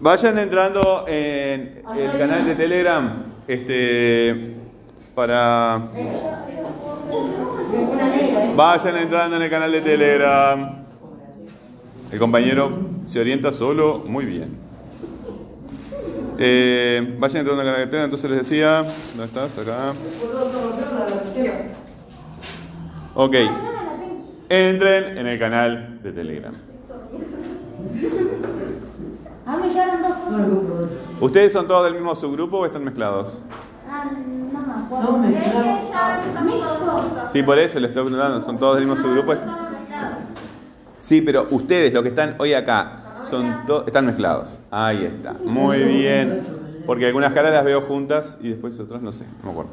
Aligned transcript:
Vayan 0.00 0.38
entrando 0.38 1.04
en 1.08 1.82
el 1.96 2.18
canal 2.18 2.46
de 2.46 2.54
Telegram 2.54 3.24
este, 3.48 4.54
para... 5.14 5.82
Vayan 8.54 8.96
entrando 8.96 9.36
en 9.36 9.42
el 9.42 9.50
canal 9.50 9.72
de 9.72 9.80
Telegram. 9.80 10.84
El 12.12 12.18
compañero 12.18 12.70
se 13.06 13.20
orienta 13.20 13.52
solo 13.52 14.04
muy 14.06 14.24
bien. 14.24 14.56
Eh, 16.38 17.16
vayan 17.18 17.38
entrando 17.38 17.62
en 17.62 17.68
el 17.68 17.74
canal 17.74 17.80
de 17.80 17.86
Telegram, 17.86 18.04
entonces 18.04 18.30
les 18.30 18.38
decía... 18.40 18.84
¿Dónde 19.16 19.24
estás? 19.24 19.58
Acá. 19.58 19.94
Ok. 23.14 23.34
Entren 24.48 25.18
en 25.18 25.26
el 25.26 25.38
canal 25.38 26.00
de 26.02 26.12
Telegram. 26.12 26.54
Ah, 29.50 29.56
me 29.56 29.66
llegaron 29.66 30.02
dos 30.02 30.12
cosas. 30.12 30.46
¿Ustedes 31.20 31.54
son 31.54 31.66
todos 31.66 31.84
del 31.84 31.94
mismo 31.94 32.14
subgrupo 32.14 32.58
o 32.58 32.66
están 32.66 32.84
mezclados? 32.84 33.42
Ah, 33.90 34.04
no 34.12 34.60
me 34.60 34.84
acuerdo. 34.84 35.06
Son 35.06 35.22
mezclados. 35.22 37.32
Sí, 37.32 37.42
por 37.42 37.58
eso 37.58 37.80
les 37.80 37.88
estoy 37.88 38.04
preguntando, 38.04 38.42
¿son 38.42 38.58
todos 38.58 38.76
del 38.76 38.86
mismo 38.86 39.02
subgrupo? 39.02 39.32
Sí, 41.00 41.22
pero 41.22 41.46
ustedes, 41.50 41.94
los 41.94 42.02
que 42.02 42.10
están 42.10 42.34
hoy 42.36 42.52
acá, 42.52 43.22
son 43.30 43.62
están 43.86 44.04
mezclados. 44.04 44.58
Ahí 44.70 45.06
está. 45.06 45.34
Muy 45.42 45.82
bien. 45.82 46.40
Porque 46.84 47.06
algunas 47.06 47.32
caras 47.32 47.52
las 47.52 47.64
veo 47.64 47.80
juntas 47.80 48.36
y 48.42 48.50
después 48.50 48.78
otras 48.78 49.00
no 49.00 49.12
sé, 49.12 49.24
no 49.42 49.46
me 49.46 49.50
acuerdo. 49.52 49.70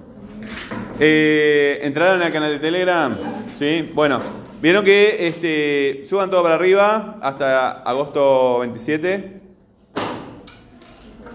Eh, 1.01 1.79
¿Entraron 1.81 2.21
al 2.21 2.31
canal 2.31 2.49
de 2.49 2.59
Telegram? 2.59 3.13
Sí. 3.59 3.91
Bueno, 3.93 4.21
vieron 4.61 4.85
que 4.85 5.27
este, 5.27 6.07
suban 6.07 6.29
todo 6.29 6.43
para 6.43 6.55
arriba 6.55 7.17
hasta 7.21 7.71
agosto 7.81 8.59
27. 8.59 9.34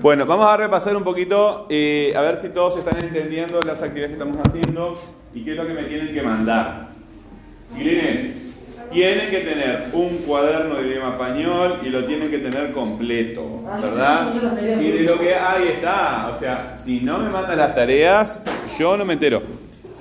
Bueno, 0.01 0.25
vamos 0.25 0.47
a 0.47 0.57
repasar 0.57 0.97
un 0.97 1.05
poquito, 1.05 1.67
eh, 1.69 2.15
a 2.17 2.23
ver 2.23 2.39
si 2.39 2.49
todos 2.49 2.79
están 2.79 3.05
entendiendo 3.05 3.61
las 3.61 3.83
actividades 3.83 4.17
que 4.17 4.23
estamos 4.23 4.39
haciendo 4.47 4.99
y 5.35 5.45
qué 5.45 5.51
es 5.51 5.57
lo 5.59 5.67
que 5.67 5.75
me 5.75 5.83
tienen 5.83 6.15
que 6.15 6.23
mandar. 6.23 6.89
Chiquilines, 7.71 8.35
tienen 8.91 9.31
que 9.31 9.41
tener 9.41 9.89
un 9.93 10.17
cuaderno 10.27 10.77
de 10.77 10.89
idioma 10.89 11.11
español 11.11 11.81
y 11.85 11.91
lo 11.91 12.07
tienen 12.07 12.31
que 12.31 12.39
tener 12.39 12.73
completo, 12.73 13.63
¿verdad? 13.83 14.33
Y 14.81 14.91
de 14.91 15.03
lo 15.03 15.19
que 15.19 15.35
ahí 15.35 15.69
está, 15.69 16.33
o 16.35 16.39
sea, 16.39 16.79
si 16.83 17.01
no 17.01 17.19
me 17.19 17.29
mandan 17.29 17.59
las 17.59 17.75
tareas, 17.75 18.41
yo 18.79 18.97
no 18.97 19.05
me 19.05 19.13
entero. 19.13 19.43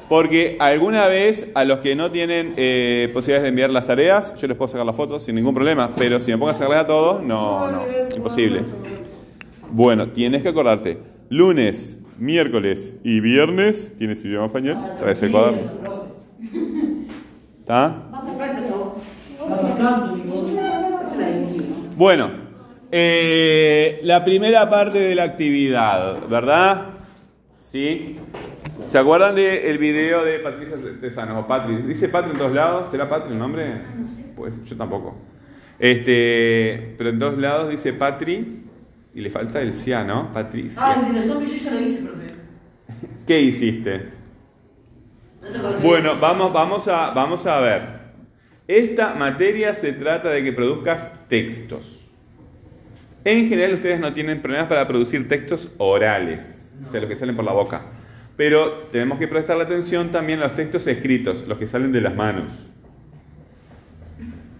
Porque 0.07 0.55
alguna 0.61 1.07
vez 1.07 1.49
a 1.53 1.65
los 1.65 1.79
que 1.79 1.97
no 1.97 2.09
tienen 2.09 2.53
eh, 2.55 3.11
posibilidades 3.13 3.43
de 3.43 3.49
enviar 3.49 3.69
las 3.69 3.85
tareas, 3.85 4.33
yo 4.39 4.47
les 4.47 4.55
puedo 4.55 4.69
sacar 4.69 4.85
las 4.85 4.95
fotos 4.95 5.23
sin 5.23 5.35
ningún 5.35 5.53
problema, 5.53 5.89
pero 5.97 6.21
si 6.21 6.31
me 6.31 6.37
pongo 6.37 6.51
a 6.51 6.53
sacarlas 6.53 6.85
a 6.85 6.87
todos, 6.87 7.21
no, 7.21 7.69
no, 7.69 7.83
imposible. 8.15 8.61
Bueno, 9.71 10.09
tienes 10.09 10.41
que 10.41 10.49
acordarte, 10.49 10.97
lunes, 11.29 11.99
miércoles 12.17 12.95
y 13.03 13.19
viernes 13.19 13.93
tienes 13.97 14.23
idioma 14.25 14.47
español, 14.47 14.77
traes 14.99 15.21
el 15.21 15.31
cuaderno. 15.31 15.59
¿Está? 17.59 18.03
Bueno, 21.95 22.31
eh, 22.91 23.99
la 24.03 24.25
primera 24.25 24.69
parte 24.69 24.99
de 24.99 25.15
la 25.15 25.23
actividad, 25.23 26.27
¿verdad? 26.27 26.87
¿Sí? 27.61 28.15
¿Se 28.87 28.97
acuerdan 28.97 29.35
del 29.35 29.77
video 29.77 30.25
de 30.25 30.39
Patricia 30.39 30.77
Tesano? 30.99 31.41
O 31.41 31.47
Patri. 31.47 31.75
¿Dice 31.83 32.09
Patri 32.09 32.31
en 32.31 32.37
todos 32.39 32.53
lados? 32.53 32.89
¿Será 32.89 33.07
Patri 33.07 33.33
el 33.33 33.37
nombre? 33.37 33.81
Pues 34.35 34.53
yo 34.65 34.75
tampoco. 34.75 35.15
Este, 35.77 36.95
pero 36.97 37.11
en 37.11 37.19
todos 37.19 37.37
lados 37.37 37.69
dice 37.69 37.93
Patri 37.93 38.63
y 39.13 39.21
le 39.21 39.29
falta 39.29 39.61
el 39.61 39.73
Cia, 39.73 40.03
¿no? 40.03 40.31
Patricia. 40.33 40.81
Ah, 40.83 40.95
el 40.99 41.13
de 41.13 41.19
los 41.19 41.25
zombies 41.25 41.51
yo 41.51 41.69
ya 41.69 41.71
lo 41.71 41.81
hice, 41.81 42.03
profe. 42.03 42.27
¿Qué 43.27 43.41
hiciste? 43.41 44.09
No 45.41 45.49
te 45.49 45.57
acordás. 45.57 45.83
Bueno, 45.83 46.19
vamos, 46.19 46.53
vamos, 46.53 46.87
a, 46.87 47.11
vamos 47.11 47.45
a 47.45 47.59
ver. 47.59 47.99
Esta 48.67 49.15
materia 49.15 49.73
se 49.75 49.93
trata 49.93 50.29
de 50.29 50.43
que 50.43 50.53
produzcas 50.53 51.27
textos. 51.27 51.99
En 53.25 53.49
general 53.49 53.73
ustedes 53.75 53.99
no 53.99 54.13
tienen 54.13 54.41
problemas 54.41 54.69
para 54.69 54.87
producir 54.87 55.27
textos 55.27 55.69
orales, 55.77 56.41
o 56.87 56.89
sea, 56.89 57.01
los 57.01 57.09
que 57.09 57.15
salen 57.15 57.35
por 57.35 57.45
la 57.45 57.51
boca. 57.51 57.81
Pero 58.37 58.87
tenemos 58.91 59.19
que 59.19 59.27
prestarle 59.27 59.63
atención 59.63 60.09
también 60.09 60.39
a 60.39 60.43
los 60.43 60.55
textos 60.55 60.87
escritos, 60.87 61.45
los 61.47 61.57
que 61.57 61.67
salen 61.67 61.91
de 61.91 61.99
las 61.99 62.15
manos. 62.15 62.53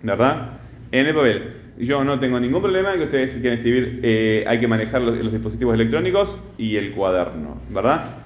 ¿Verdad? 0.03 0.59
En 0.91 1.05
el 1.05 1.15
papel. 1.15 1.53
Yo 1.79 2.03
no 2.03 2.19
tengo 2.19 2.41
ningún 2.41 2.62
problema 2.62 2.94
que 2.95 3.03
ustedes 3.03 3.31
si 3.31 3.40
quieren 3.40 3.59
escribir, 3.59 4.01
eh, 4.03 4.44
hay 4.45 4.59
que 4.59 4.67
manejar 4.67 5.01
los, 5.01 5.31
dispositivos 5.31 5.73
electrónicos 5.73 6.38
y 6.57 6.75
el 6.75 6.91
cuaderno, 6.91 7.62
¿verdad? 7.69 8.17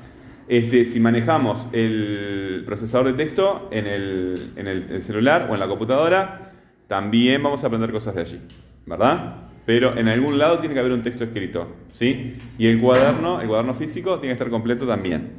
Este, 0.47 0.85
si 0.85 0.99
manejamos 0.99 1.67
el 1.71 2.63
procesador 2.65 3.07
de 3.07 3.13
texto 3.13 3.69
en 3.71 3.85
el, 3.85 4.53
en 4.55 4.67
el 4.67 5.03
celular 5.03 5.47
o 5.51 5.53
en 5.53 5.59
la 5.59 5.67
computadora, 5.67 6.51
también 6.87 7.43
vamos 7.43 7.63
a 7.63 7.67
aprender 7.67 7.91
cosas 7.91 8.15
de 8.15 8.21
allí, 8.21 8.41
¿verdad? 8.87 9.35
Pero 9.67 9.97
en 9.97 10.07
algún 10.07 10.39
lado 10.39 10.57
tiene 10.57 10.73
que 10.73 10.79
haber 10.79 10.91
un 10.91 11.03
texto 11.03 11.23
escrito, 11.23 11.75
¿sí? 11.91 12.35
Y 12.57 12.65
el 12.65 12.81
cuaderno, 12.81 13.39
el 13.39 13.47
cuaderno 13.47 13.75
físico, 13.75 14.19
tiene 14.19 14.29
que 14.29 14.43
estar 14.43 14.49
completo 14.49 14.87
también. 14.87 15.29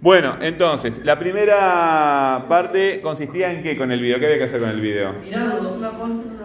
Bueno, 0.00 0.36
entonces, 0.40 1.04
la 1.04 1.18
primera 1.18 2.46
parte 2.48 3.00
consistía 3.02 3.52
en 3.52 3.62
qué 3.62 3.76
con 3.76 3.92
el 3.92 4.00
video. 4.00 4.18
¿Qué 4.18 4.26
había 4.26 4.38
que 4.38 4.44
hacer 4.44 4.60
con 4.60 4.70
el 4.70 4.80
video? 4.80 5.14
Mirarlo. 5.22 6.39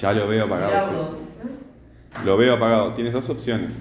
Ya 0.00 0.12
lo 0.12 0.28
veo 0.28 0.44
apagado. 0.44 0.90
Sí. 0.90 2.24
Lo 2.24 2.36
veo 2.36 2.54
apagado. 2.54 2.92
Tienes 2.94 3.12
dos 3.12 3.28
opciones. 3.28 3.76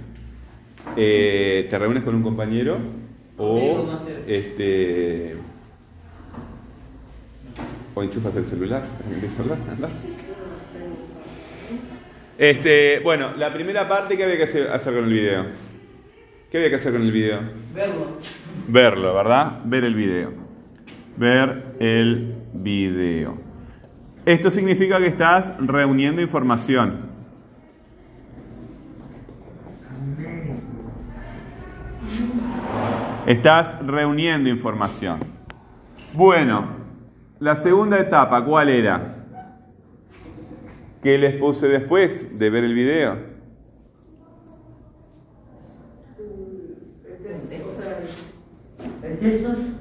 Eh, 0.95 1.67
te 1.69 1.79
reúnes 1.79 2.03
con 2.03 2.15
un 2.15 2.23
compañero 2.23 2.77
o 3.37 3.99
este 4.27 5.35
o 7.95 8.03
enchufas 8.03 8.35
el 8.35 8.45
celular. 8.45 8.83
Este, 12.37 12.99
bueno, 12.99 13.35
la 13.37 13.53
primera 13.53 13.87
parte, 13.87 14.17
¿qué 14.17 14.25
había 14.25 14.37
que 14.37 14.43
hacer, 14.43 14.69
hacer 14.69 14.93
con 14.93 15.05
el 15.05 15.13
video? 15.13 15.45
¿Qué 16.51 16.57
había 16.57 16.69
que 16.69 16.75
hacer 16.75 16.91
con 16.91 17.01
el 17.01 17.11
video? 17.11 17.39
Verlo. 17.73 18.17
Verlo, 18.67 19.13
¿verdad? 19.13 19.61
Ver 19.63 19.85
el 19.85 19.95
video. 19.95 20.33
Ver 21.17 21.63
el 21.79 22.35
video. 22.53 23.44
Esto 24.25 24.49
significa 24.49 24.97
que 24.97 25.05
estás 25.05 25.53
reuniendo 25.59 26.19
información. 26.19 27.13
Estás 33.27 33.75
reuniendo 33.85 34.49
información. 34.49 35.19
Bueno, 36.13 36.69
la 37.39 37.55
segunda 37.55 37.99
etapa, 37.99 38.43
¿cuál 38.43 38.69
era? 38.69 39.15
¿Qué 41.03 41.19
les 41.19 41.35
puse 41.35 41.67
después 41.67 42.39
de 42.39 42.49
ver 42.49 42.63
el 42.63 42.73
video? 42.73 43.17
Textos. 49.19 49.74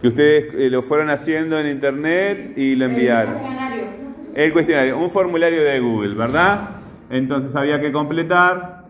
Que 0.00 0.08
ustedes 0.08 0.54
eh, 0.54 0.70
lo 0.70 0.82
fueron 0.82 1.10
haciendo 1.10 1.58
en 1.58 1.66
internet 1.66 2.52
y 2.56 2.76
lo 2.76 2.84
enviaron. 2.84 3.36
El 4.34 4.52
cuestionario, 4.52 4.98
un 4.98 5.10
formulario 5.10 5.62
de 5.62 5.80
Google, 5.80 6.14
¿verdad? 6.14 6.68
Entonces 7.10 7.54
había 7.56 7.80
que 7.80 7.90
completar, 7.90 8.84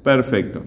Perfecto. 0.01 0.62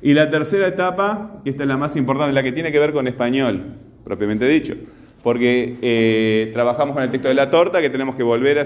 Y 0.00 0.14
la 0.14 0.30
tercera 0.30 0.66
etapa, 0.66 1.40
que 1.44 1.50
esta 1.50 1.64
es 1.64 1.68
la 1.68 1.76
más 1.76 1.96
importante, 1.96 2.32
la 2.32 2.42
que 2.42 2.52
tiene 2.52 2.72
que 2.72 2.78
ver 2.78 2.92
con 2.92 3.06
español, 3.06 3.76
propiamente 4.04 4.48
dicho. 4.48 4.74
Porque 5.22 5.76
eh, 5.82 6.50
trabajamos 6.52 6.94
con 6.94 7.04
el 7.04 7.10
texto 7.10 7.28
de 7.28 7.34
la 7.34 7.50
torta, 7.50 7.80
que 7.80 7.90
tenemos 7.90 8.16
que 8.16 8.24
volver 8.24 8.58
a, 8.58 8.64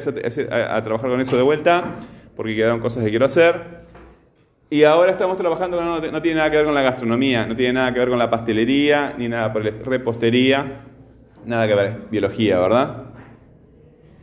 trabajar 0.82 1.10
con 1.10 1.20
eso 1.20 1.36
de 1.36 1.42
vuelta 1.42 1.96
porque 2.36 2.54
quedaron 2.54 2.80
cosas 2.80 3.02
que 3.02 3.10
quiero 3.10 3.24
hacer. 3.24 3.86
Y 4.68 4.82
ahora 4.82 5.12
estamos 5.12 5.36
trabajando 5.36 5.80
no, 5.80 6.00
no 6.00 6.22
tiene 6.22 6.38
nada 6.38 6.50
que 6.50 6.56
ver 6.56 6.66
con 6.66 6.74
la 6.74 6.82
gastronomía, 6.82 7.46
no 7.46 7.56
tiene 7.56 7.74
nada 7.74 7.92
que 7.94 8.00
ver 8.00 8.08
con 8.08 8.18
la 8.18 8.30
pastelería, 8.30 9.14
ni 9.16 9.28
nada 9.28 9.52
por 9.52 9.66
el 9.66 9.78
repostería, 9.84 10.82
nada 11.44 11.68
que 11.68 11.74
ver, 11.74 12.00
biología, 12.10 12.58
¿verdad? 12.58 13.04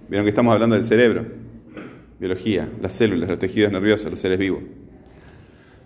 Vieron 0.10 0.26
que 0.26 0.30
estamos 0.30 0.54
hablando 0.54 0.76
del 0.76 0.84
cerebro, 0.84 1.26
biología, 2.20 2.70
las 2.82 2.94
células, 2.94 3.30
los 3.30 3.40
tejidos 3.40 3.72
nerviosos, 3.72 4.12
los 4.12 4.20
seres 4.20 4.38
vivos. 4.38 4.62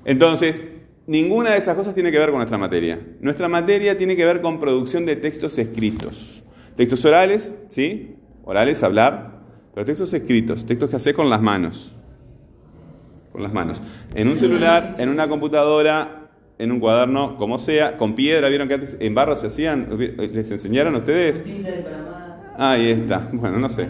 Entonces, 0.06 0.64
ninguna 1.06 1.52
de 1.52 1.58
esas 1.58 1.76
cosas 1.76 1.94
tiene 1.94 2.12
que 2.12 2.18
ver 2.18 2.30
con 2.30 2.38
nuestra 2.38 2.58
materia. 2.58 3.00
Nuestra 3.20 3.48
materia 3.48 3.96
tiene 3.96 4.16
que 4.16 4.26
ver 4.26 4.42
con 4.42 4.60
producción 4.60 5.06
de 5.06 5.18
textos 5.18 5.60
escritos. 5.60 6.44
Textos 6.76 7.06
orales, 7.06 7.54
¿sí? 7.68 8.16
Orales, 8.44 8.82
hablar, 8.82 9.42
pero 9.76 9.86
textos 9.86 10.14
escritos, 10.14 10.66
textos 10.66 10.90
que 10.90 10.96
haces 10.96 11.14
con 11.14 11.30
las 11.30 11.42
manos 11.42 11.97
con 13.38 13.44
las 13.44 13.54
manos. 13.54 13.80
En 14.16 14.28
un 14.28 14.38
celular, 14.38 14.96
en 14.98 15.10
una 15.10 15.30
computadora, 15.30 16.30
en 16.58 16.72
un 16.72 16.80
cuaderno, 16.80 17.38
como 17.38 17.60
sea, 17.60 17.96
con 17.96 18.16
piedra, 18.16 18.50
vieron 18.50 18.68
que 18.68 18.74
antes 18.74 18.98
en 19.00 19.14
barro 19.14 19.36
se 19.38 19.48
hacían, 19.48 19.88
les 19.98 20.50
enseñaron 20.50 20.96
a 20.96 20.98
ustedes. 20.98 21.44
Ahí 22.58 22.90
está, 22.90 23.30
bueno, 23.32 23.60
no 23.60 23.70
sé. 23.70 23.88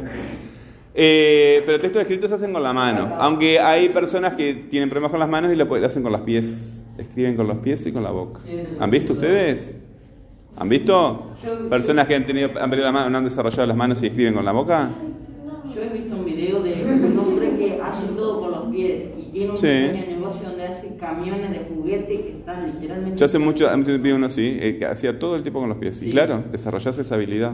Eh, 0.93 1.63
pero 1.65 1.79
textos 1.79 2.01
escritos 2.01 2.29
se 2.29 2.35
hacen 2.35 2.51
con 2.51 2.61
la 2.61 2.73
mano, 2.73 3.15
aunque 3.19 3.59
hay 3.59 3.87
personas 3.89 4.33
que 4.33 4.53
tienen 4.53 4.89
problemas 4.89 5.11
con 5.11 5.19
las 5.19 5.29
manos 5.29 5.53
y 5.53 5.55
lo, 5.55 5.65
lo 5.65 5.85
hacen 5.85 6.03
con 6.03 6.11
los 6.11 6.21
pies, 6.21 6.83
escriben 6.97 7.35
con 7.35 7.47
los 7.47 7.57
pies 7.59 7.85
y 7.85 7.91
con 7.91 8.03
la 8.03 8.11
boca. 8.11 8.41
¿Han 8.79 8.91
visto 8.91 9.13
ustedes? 9.13 9.75
¿Han 10.57 10.67
visto? 10.67 11.31
Personas 11.69 12.07
que 12.07 12.15
han 12.15 12.25
tenido, 12.25 12.49
han 12.59 12.69
perdido 12.69 12.87
la 12.87 12.91
mano, 12.91 13.09
no 13.11 13.17
han 13.19 13.23
desarrollado 13.23 13.65
las 13.65 13.77
manos 13.77 14.03
y 14.03 14.07
escriben 14.07 14.33
con 14.33 14.43
la 14.43 14.51
boca. 14.51 14.89
Yo 15.73 15.81
he 15.81 15.89
visto 15.89 16.15
un 16.15 16.25
video 16.25 16.63
de 16.63 16.83
un 16.83 17.19
hombre 17.19 17.57
que 17.57 17.79
hace 17.79 18.07
todo 18.15 18.41
con 18.41 18.51
los 18.51 18.73
pies 18.73 19.11
y 19.33 19.36
tiene 19.55 19.87
un 19.87 19.91
Sí. 19.91 19.97
pequeño 19.97 20.17
negocio 20.19 20.49
donde 20.49 20.63
hace 20.65 20.97
camiones 20.97 21.51
de 21.51 21.59
juguete 21.73 22.07
que 22.21 22.29
están 22.31 22.65
literalmente. 22.73 23.17
Yo 23.17 23.25
hace 23.25 23.39
mucho, 23.39 23.67
hace 23.67 23.77
mucho 23.77 23.91
tiempo 24.01 24.15
uno 24.15 24.29
sí, 24.29 24.57
eh, 24.59 24.77
que 24.77 24.85
hacía 24.85 25.17
todo 25.19 25.35
el 25.35 25.41
tiempo 25.43 25.59
con 25.59 25.69
los 25.69 25.77
pies. 25.77 26.01
Y 26.01 26.05
Sí. 26.05 26.11
claro, 26.11 26.43
desarrollás 26.51 26.97
esa 26.97 27.15
habilidad. 27.15 27.53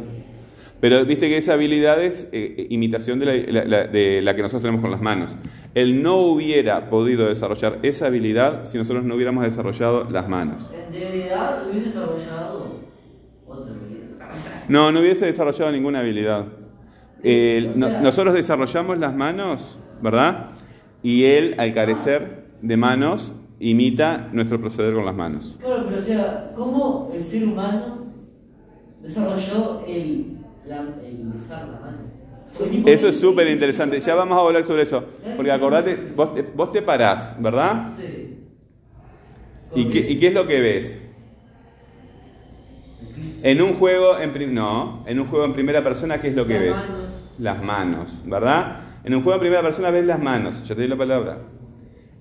Pero 0.79 1.05
viste 1.05 1.29
que 1.29 1.37
esa 1.37 1.53
habilidad 1.53 2.03
es 2.03 2.27
eh, 2.33 2.67
imitación 2.69 3.17
de 3.17 3.25
la, 3.25 3.33
la- 3.63 3.65
la- 3.65 3.87
de 3.87 4.21
la 4.21 4.35
que 4.35 4.41
nosotros 4.41 4.63
tenemos 4.63 4.81
con 4.81 4.91
las 4.91 5.01
manos. 5.01 5.37
Él 5.75 6.03
no 6.03 6.17
hubiera 6.17 6.89
podido 6.89 7.29
desarrollar 7.29 7.79
esa 7.83 8.07
habilidad 8.07 8.65
si 8.65 8.77
nosotros 8.77 9.05
no 9.05 9.15
hubiéramos 9.15 9.45
desarrollado 9.45 10.09
las 10.11 10.27
manos. 10.27 10.69
En 10.87 10.93
realidad 10.93 11.63
hubiese 11.69 11.87
desarrollado 11.87 12.81
otra 13.47 13.73
vida. 13.73 14.29
No, 14.67 14.91
no 14.91 14.99
hubiese 14.99 15.25
desarrollado 15.25 15.71
ninguna 15.71 15.99
habilidad. 15.99 16.45
Eh, 17.23 17.69
O 17.73 17.77
no- 17.77 17.87
sea- 17.89 18.01
nosotros 18.01 18.33
desarrollamos 18.33 18.97
las 18.97 19.15
manos, 19.15 19.79
¿verdad? 20.01 20.49
Y 21.03 21.25
él, 21.25 21.55
al 21.57 21.73
carecer 21.73 22.45
de 22.61 22.77
manos, 22.77 23.33
imita 23.59 24.29
nuestro 24.31 24.59
proceder 24.59 24.94
con 24.94 25.05
las 25.05 25.15
manos. 25.15 25.57
Claro, 25.59 25.83
pero 25.85 25.97
o 25.97 26.01
sea, 26.01 26.51
¿cómo 26.55 27.11
el 27.13 27.23
ser 27.23 27.44
humano 27.44 28.07
desarrolló 29.01 29.85
el, 29.85 30.38
la, 30.65 30.79
el 31.03 31.31
usar 31.38 31.67
la 31.67 31.79
mano? 31.79 32.13
Eso 32.85 33.07
es 33.07 33.19
súper 33.19 33.47
interesante. 33.50 34.00
Ya 34.00 34.15
vamos 34.15 34.38
a 34.38 34.41
hablar 34.41 34.63
sobre 34.63 34.83
eso. 34.83 35.03
Porque 35.35 35.51
acordate, 35.51 35.97
vos 36.15 36.33
te, 36.33 36.41
vos 36.41 36.71
te 36.71 36.81
parás, 36.81 37.35
¿verdad? 37.41 37.89
Sí. 37.97 38.39
¿Y 39.75 39.89
qué, 39.89 40.00
y 40.00 40.17
qué 40.17 40.27
es 40.27 40.33
lo 40.33 40.47
que 40.47 40.61
ves? 40.61 41.09
En 43.41 43.61
un 43.61 43.73
juego 43.73 44.19
en 44.19 44.53
no, 44.53 45.03
en 45.05 45.19
un 45.19 45.27
juego 45.27 45.45
en 45.45 45.53
primera 45.53 45.83
persona, 45.83 46.21
¿qué 46.21 46.29
es 46.29 46.35
lo 46.35 46.45
que 46.45 46.53
Las 46.53 46.63
ves? 46.63 46.89
manos. 46.89 47.11
Las 47.39 47.63
manos, 47.63 48.21
¿verdad? 48.25 48.77
En 49.03 49.13
un 49.13 49.21
juego 49.23 49.35
en 49.35 49.39
primera 49.41 49.61
persona 49.61 49.91
ves 49.91 50.05
las 50.05 50.21
manos, 50.21 50.63
ya 50.67 50.75
te 50.75 50.81
di 50.81 50.88
la 50.88 50.97
palabra. 50.97 51.39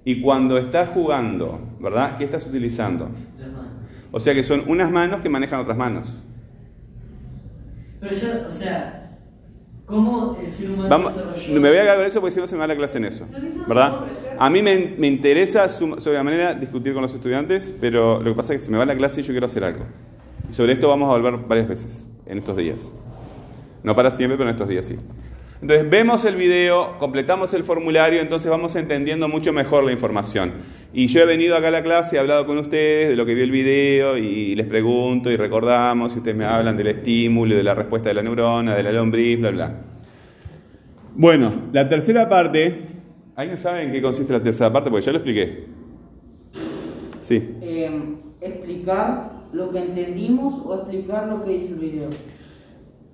Y 0.04 0.20
cuando 0.20 0.58
estás 0.58 0.88
jugando, 0.88 1.60
¿verdad? 1.80 2.16
¿Qué 2.18 2.24
estás 2.24 2.44
utilizando? 2.46 3.08
Las 3.38 3.52
manos. 3.52 3.66
O 4.10 4.18
sea 4.20 4.34
que 4.34 4.42
son 4.42 4.64
unas 4.66 4.90
manos 4.90 5.20
que 5.20 5.28
manejan 5.28 5.60
otras 5.60 5.76
manos. 5.76 6.12
Pero 8.00 8.16
ya, 8.16 8.46
o 8.48 8.50
sea, 8.50 9.16
¿cómo 9.86 10.36
el 10.44 10.50
ser 10.50 10.70
humano 10.70 10.88
Vamos, 10.88 11.14
desarrolló? 11.14 11.60
me 11.60 11.68
voy 11.68 11.78
a 11.78 11.82
agarrar 11.82 12.04
eso 12.06 12.20
porque 12.20 12.34
si 12.34 12.40
no 12.40 12.48
se 12.48 12.56
me 12.56 12.60
va 12.60 12.66
la 12.66 12.74
clase 12.76 12.98
en 12.98 13.04
eso. 13.04 13.26
¿Verdad? 13.68 14.00
A 14.38 14.50
mí 14.50 14.60
me, 14.60 14.94
me 14.98 15.06
interesa 15.06 15.68
sum- 15.68 16.00
sobremanera 16.00 16.54
discutir 16.54 16.92
con 16.94 17.02
los 17.02 17.14
estudiantes, 17.14 17.72
pero 17.80 18.20
lo 18.20 18.30
que 18.32 18.36
pasa 18.36 18.54
es 18.54 18.60
que 18.62 18.64
se 18.66 18.70
me 18.72 18.78
va 18.78 18.86
la 18.86 18.96
clase 18.96 19.20
y 19.20 19.24
yo 19.24 19.32
quiero 19.32 19.46
hacer 19.46 19.62
algo. 19.62 19.84
Y 20.50 20.52
sobre 20.52 20.72
esto 20.72 20.88
vamos 20.88 21.06
a 21.14 21.16
volver 21.16 21.36
varias 21.46 21.68
veces 21.68 22.08
en 22.26 22.38
estos 22.38 22.56
días. 22.56 22.90
No 23.84 23.94
para 23.94 24.10
siempre, 24.10 24.36
pero 24.36 24.48
en 24.50 24.56
estos 24.56 24.68
días 24.68 24.84
sí. 24.86 24.96
Entonces 25.62 25.88
vemos 25.88 26.24
el 26.24 26.34
video, 26.34 26.98
completamos 26.98 27.54
el 27.54 27.62
formulario, 27.62 28.20
entonces 28.20 28.50
vamos 28.50 28.74
entendiendo 28.74 29.28
mucho 29.28 29.52
mejor 29.52 29.84
la 29.84 29.92
información. 29.92 30.54
Y 30.92 31.06
yo 31.06 31.20
he 31.20 31.24
venido 31.24 31.56
acá 31.56 31.68
a 31.68 31.70
la 31.70 31.84
clase, 31.84 32.16
he 32.16 32.18
hablado 32.18 32.46
con 32.46 32.58
ustedes 32.58 33.10
de 33.10 33.14
lo 33.14 33.24
que 33.24 33.36
vi 33.36 33.42
el 33.42 33.52
video 33.52 34.18
y 34.18 34.56
les 34.56 34.66
pregunto 34.66 35.30
y 35.30 35.36
recordamos 35.36 36.16
y 36.16 36.18
ustedes 36.18 36.36
me 36.36 36.44
hablan 36.44 36.76
del 36.76 36.88
estímulo, 36.88 37.54
de 37.54 37.62
la 37.62 37.76
respuesta 37.76 38.08
de 38.08 38.14
la 38.16 38.24
neurona, 38.24 38.74
de 38.74 38.82
la 38.82 38.90
lombriz, 38.90 39.38
bla, 39.38 39.50
bla. 39.52 39.74
Bueno, 41.14 41.52
la 41.72 41.88
tercera 41.88 42.28
parte, 42.28 42.80
¿alguien 43.36 43.56
sabe 43.56 43.84
en 43.84 43.92
qué 43.92 44.02
consiste 44.02 44.32
la 44.32 44.42
tercera 44.42 44.72
parte? 44.72 44.90
Porque 44.90 45.06
ya 45.06 45.12
lo 45.12 45.18
expliqué. 45.18 45.64
Sí. 47.20 47.36
Eh, 47.62 48.00
explicar 48.40 49.30
lo 49.52 49.70
que 49.70 49.78
entendimos 49.78 50.54
o 50.66 50.74
explicar 50.74 51.28
lo 51.28 51.44
que 51.44 51.52
dice 51.52 51.68
el 51.68 51.76
video. 51.76 52.10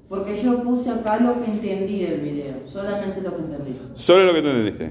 Porque 0.08 0.34
yo 0.36 0.62
puse 0.62 0.90
acá 0.90 1.18
lo 1.20 1.42
que 1.44 1.50
entendí 1.50 2.00
del 2.00 2.20
video, 2.20 2.54
solamente 2.64 3.20
lo 3.20 3.36
que 3.36 3.42
entendí. 3.42 3.76
Solo 3.94 4.24
lo 4.24 4.32
que 4.34 4.42
tú 4.42 4.48
entendiste. 4.48 4.90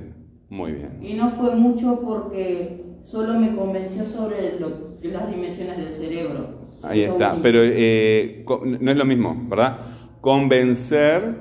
Muy 0.49 0.73
bien. 0.73 0.99
Y 1.01 1.13
no 1.15 1.31
fue 1.31 1.55
mucho 1.55 1.99
porque 2.01 2.83
solo 3.01 3.33
me 3.39 3.55
convenció 3.55 4.05
sobre 4.05 4.59
lo, 4.59 4.69
las 5.01 5.29
dimensiones 5.29 5.77
del 5.77 5.91
cerebro. 5.91 6.67
Ahí 6.83 7.01
está. 7.01 7.29
bonito. 7.29 7.43
Pero 7.43 7.59
eh, 7.63 8.45
no 8.79 8.91
es 8.91 8.97
lo 8.97 9.05
mismo, 9.05 9.35
¿verdad? 9.49 9.77
Convencer, 10.21 11.35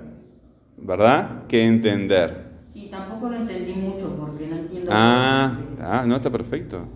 ¿verdad? 0.79 1.47
Que 1.47 1.65
entender. 1.67 2.47
Sí, 2.73 2.89
tampoco 2.91 3.29
lo 3.29 3.37
entendí 3.37 3.73
mucho 3.75 4.17
porque 4.19 4.47
no 4.49 4.57
entiendo. 4.57 4.89
Ah, 4.91 5.59
está, 5.71 6.07
no 6.07 6.17
está 6.17 6.31
perfecto. 6.31 6.87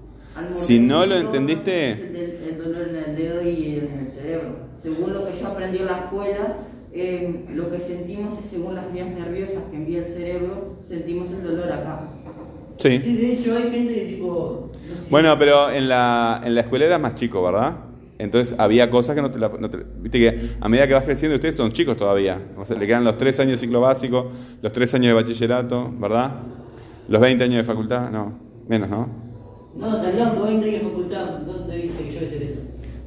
Si 0.52 0.78
no 0.78 1.04
lo 1.04 1.16
entendiste- 1.16 1.90
El, 1.92 2.16
el 2.16 2.58
dolor 2.62 2.88
en 2.88 2.96
el 2.96 3.16
dedo 3.16 3.42
y 3.42 3.76
en 3.76 3.98
el 4.00 4.10
cerebro. 4.10 4.70
Según 4.78 5.12
lo 5.12 5.26
que 5.26 5.32
yo 5.38 5.46
aprendí 5.48 5.78
en 5.78 5.86
la 5.86 5.98
escuela, 5.98 6.56
eh, 6.92 7.44
lo 7.54 7.70
que 7.70 7.78
sentimos 7.80 8.38
es 8.38 8.46
según 8.46 8.74
las 8.74 8.92
vías 8.92 9.08
nerviosas 9.08 9.64
que 9.70 9.76
envía 9.76 9.98
el 10.00 10.06
cerebro, 10.06 10.76
sentimos 10.82 11.30
el 11.32 11.42
dolor 11.44 11.72
acá. 11.72 12.00
Sí. 12.78 12.98
Sí, 12.98 13.16
de 13.16 13.32
hecho 13.34 13.56
hay 13.56 13.70
gente 13.70 13.94
que 13.94 14.00
tipo... 14.14 14.70
no 14.88 14.94
Bueno, 15.10 15.38
pero 15.38 15.70
en 15.70 15.88
la, 15.88 16.40
en 16.44 16.54
la 16.54 16.62
escuela 16.62 16.86
eras 16.86 17.00
más 17.00 17.14
chico, 17.14 17.42
¿verdad? 17.42 17.76
Entonces 18.18 18.54
había 18.58 18.90
cosas 18.90 19.14
que 19.16 19.22
no 19.22 19.30
te, 19.30 19.38
la, 19.38 19.48
no 19.48 19.70
te- 19.70 19.84
Viste 20.00 20.18
que 20.18 20.40
a 20.60 20.68
medida 20.68 20.86
que 20.86 20.94
vas 20.94 21.04
creciendo, 21.04 21.34
ustedes 21.36 21.54
son 21.54 21.72
chicos 21.72 21.96
todavía. 21.96 22.38
O 22.56 22.66
sea, 22.66 22.76
le 22.76 22.86
quedan 22.86 23.04
los 23.04 23.16
tres 23.16 23.38
años 23.40 23.52
de 23.52 23.58
ciclo 23.66 23.80
básico, 23.80 24.28
los 24.60 24.72
tres 24.72 24.92
años 24.94 25.08
de 25.08 25.12
bachillerato, 25.14 25.90
¿verdad? 25.98 26.32
Los 27.08 27.20
20 27.20 27.44
años 27.44 27.56
de 27.56 27.64
facultad, 27.64 28.10
no, 28.10 28.38
menos, 28.68 28.88
¿no? 28.90 29.08
No, 29.76 29.96
salían 29.96 30.34
con 30.36 30.46
20 30.48 30.68
años 30.68 30.82
de 30.82 30.88
facultad, 30.88 31.26
¿dónde 31.46 31.76
viste 31.76 32.04
que 32.04 32.12
yo 32.12 32.18
voy 32.20 32.24
a 32.24 32.28
hacer 32.28 32.42
eso? 32.42 32.60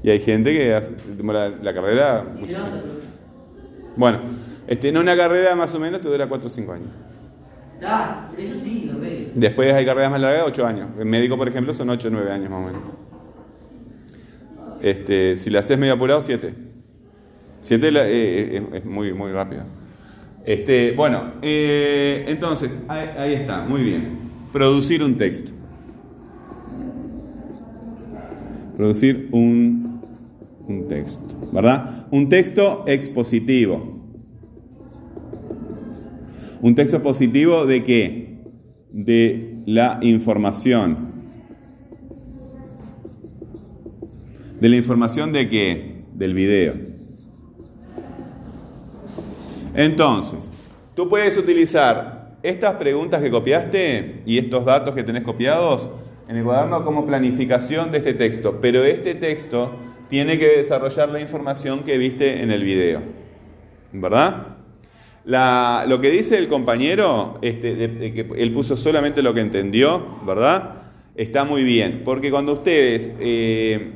Y 0.04 0.10
hay 0.10 0.20
gente 0.20 0.54
que 0.58 0.74
hace- 0.74 0.94
demora 1.16 1.50
la 1.50 1.74
carrera 1.74 2.26
muchos 2.40 2.60
nada, 2.62 2.68
años. 2.74 2.82
profe. 2.84 3.04
Bueno, 3.96 4.20
este, 4.68 4.90
en 4.90 4.98
una 4.98 5.16
carrera 5.16 5.56
más 5.56 5.74
o 5.76 5.80
menos 5.80 6.02
te 6.02 6.08
dura 6.08 6.28
4 6.28 6.48
o 6.48 6.50
5 6.50 6.74
años. 6.74 6.88
Ah, 7.86 8.28
eso 8.38 8.56
sí, 8.64 8.90
lo 8.92 9.00
veo. 9.00 9.28
Después 9.36 9.74
hay 9.74 9.86
carreras 9.86 10.10
más 10.12 10.22
largas, 10.22 10.44
8 10.48 10.66
años. 10.66 10.88
En 11.00 11.08
médico, 11.10 11.38
por 11.38 11.48
ejemplo, 11.48 11.74
son 11.74 11.90
8 11.90 12.08
o 12.08 12.12
9 12.12 12.32
años 12.32 12.50
más 12.50 12.60
o 12.62 12.66
menos. 12.66 12.82
Este, 14.82 15.38
si 15.38 15.50
la 15.50 15.60
haces 15.60 15.78
medio 15.78 15.94
apurado, 15.94 16.22
7. 16.22 16.54
7 17.62 17.92
la- 17.92 18.08
eh, 18.08 18.58
eh, 18.58 18.64
es 18.74 18.86
muy, 18.86 19.14
muy 19.14 19.32
rápido. 19.32 19.64
Este, 20.46 20.92
bueno, 20.92 21.34
eh, 21.42 22.26
entonces, 22.28 22.78
ahí, 22.88 23.10
ahí 23.18 23.34
está, 23.34 23.62
muy 23.64 23.82
bien. 23.84 24.18
Producir 24.52 25.02
un 25.04 25.16
texto. 25.16 25.52
Producir 28.76 29.30
un, 29.32 29.83
un 30.68 30.88
texto, 30.88 31.22
¿verdad? 31.52 32.08
Un 32.12 32.30
texto 32.30 32.84
expositivo. 32.88 34.02
Un 36.62 36.76
texto 36.76 37.02
positivo 37.02 37.66
de 37.66 37.84
qué? 37.84 38.42
De 38.92 39.64
la 39.66 40.00
información. 40.02 41.14
¿De 44.60 44.70
la 44.70 44.78
información 44.78 45.34
de 45.34 45.50
qué? 45.50 46.06
Del 46.14 46.34
video. 46.34 46.74
Entonces, 49.76 50.52
tú 50.96 51.10
puedes 51.10 51.38
utilizar 51.38 52.38
estas 52.44 52.76
preguntas 52.76 53.22
que 53.22 53.32
copiaste 53.32 54.18
y 54.26 54.38
estos 54.38 54.64
datos 54.64 54.94
que 54.94 55.04
tenés 55.04 55.24
copiados 55.24 55.90
en 56.28 56.38
el 56.38 56.44
cuaderno 56.44 56.86
como 56.86 57.06
planificación 57.06 57.92
de 57.92 57.98
este 57.98 58.14
texto, 58.14 58.60
pero 58.62 58.84
este 58.84 59.16
texto 59.16 59.72
tiene 60.10 60.38
que 60.40 60.58
desarrollar 60.58 61.10
la 61.10 61.20
información 61.20 61.84
que 61.84 61.98
viste 61.98 62.42
en 62.42 62.52
el 62.52 62.64
video. 62.64 63.02
¿Verdad? 63.92 64.48
Lo 65.26 66.02
que 66.02 66.10
dice 66.10 66.38
el 66.38 66.48
compañero, 66.48 67.40
este, 67.42 67.76
de- 67.76 68.14
que 68.14 68.28
él 68.38 68.52
puso 68.52 68.76
solamente 68.76 69.22
lo 69.22 69.34
que 69.34 69.42
entendió, 69.42 70.20
¿verdad? 70.26 70.76
Está 71.16 71.46
muy 71.46 71.64
bien, 71.64 72.02
porque 72.04 72.32
cuando 72.32 72.54
ustedes 72.54 73.12
eh, 73.20 73.92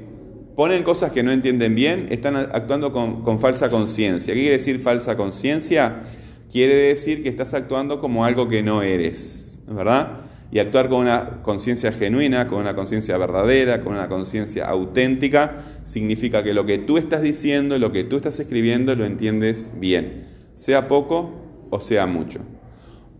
ponen 0.55 0.83
cosas 0.83 1.11
que 1.11 1.23
no 1.23 1.31
entienden 1.31 1.75
bien, 1.75 2.07
están 2.11 2.35
actuando 2.35 2.91
con, 2.93 3.23
con 3.23 3.39
falsa 3.39 3.69
conciencia. 3.69 4.33
¿Qué 4.33 4.39
quiere 4.41 4.57
decir 4.57 4.79
falsa 4.79 5.17
conciencia? 5.17 6.03
Quiere 6.51 6.75
decir 6.75 7.23
que 7.23 7.29
estás 7.29 7.53
actuando 7.53 7.99
como 7.99 8.23
algo 8.23 8.47
que 8.47 8.61
no 8.63 8.81
eres, 8.83 9.59
¿verdad? 9.67 10.21
Y 10.51 10.59
actuar 10.59 10.87
con 10.89 11.01
una 11.01 11.41
conciencia 11.41 11.91
genuina, 11.91 12.47
con 12.47 12.59
una 12.59 12.75
conciencia 12.75 13.17
verdadera, 13.17 13.83
con 13.83 13.93
una 13.93 14.07
conciencia 14.07 14.67
auténtica, 14.67 15.55
significa 15.83 16.43
que 16.43 16.53
lo 16.53 16.65
que 16.65 16.77
tú 16.77 16.97
estás 16.97 17.21
diciendo, 17.21 17.77
lo 17.77 17.91
que 17.91 18.03
tú 18.03 18.15
estás 18.15 18.39
escribiendo, 18.39 18.95
lo 18.95 19.05
entiendes 19.05 19.69
bien, 19.77 20.25
sea 20.53 20.87
poco 20.87 21.33
o 21.69 21.79
sea 21.79 22.05
mucho. 22.07 22.39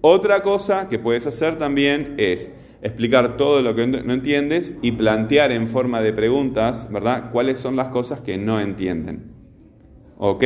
Otra 0.02 0.42
cosa 0.42 0.88
que 0.88 1.00
puedes 1.00 1.28
hacer 1.28 1.58
también 1.58 2.16
es 2.18 2.50
explicar 2.82 3.38
todo 3.38 3.62
lo 3.62 3.76
que 3.76 3.88
no 3.88 4.14
entiendes 4.14 4.74
y 4.82 4.92
plantear 4.94 5.52
en 5.52 5.68
forma 5.68 6.02
de 6.02 6.14
preguntas, 6.14 6.88
¿verdad? 6.92 7.32
¿Cuáles 7.32 7.60
son 7.60 7.76
las 7.76 7.88
cosas 7.88 8.22
que 8.22 8.38
no 8.38 8.60
entienden? 8.60 9.32
¿Ok? 10.18 10.44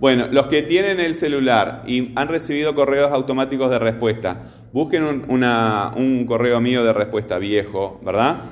Bueno, 0.00 0.28
los 0.30 0.46
que 0.46 0.62
tienen 0.62 0.98
el 0.98 1.14
celular 1.14 1.84
y 1.86 2.12
han 2.16 2.28
recibido 2.28 2.74
correos 2.74 3.12
automáticos 3.12 3.70
de 3.70 3.78
respuesta, 3.78 4.44
busquen 4.72 5.02
un, 5.04 5.24
una- 5.28 5.92
un 5.96 6.24
correo 6.26 6.60
mío 6.60 6.84
de 6.84 6.92
respuesta 6.92 7.38
viejo, 7.38 8.00
¿verdad? 8.04 8.42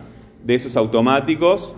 De 0.44 0.54
esos 0.54 0.76
automáticos. 0.76 1.75